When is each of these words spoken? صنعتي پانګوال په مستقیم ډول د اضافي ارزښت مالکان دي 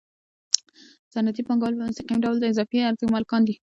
صنعتي 1.13 1.41
پانګوال 1.47 1.73
په 1.77 1.83
مستقیم 1.89 2.17
ډول 2.25 2.37
د 2.39 2.45
اضافي 2.51 2.79
ارزښت 2.83 3.09
مالکان 3.13 3.41
دي 3.45 3.55